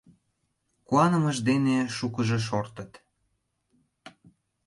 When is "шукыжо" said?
1.95-2.37